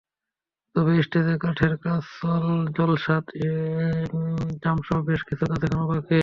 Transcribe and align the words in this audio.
তবে 0.75 0.91
স্টেজের 1.03 1.37
কাঠের 1.37 1.73
কাজ, 1.77 2.03
জলছাদ, 2.77 3.25
র্যাম্পসহ 4.63 4.97
বেশ 5.01 5.21
কিছু 5.23 5.43
কাজ 5.45 5.61
এখনো 5.63 5.85
বাকি। 5.87 6.19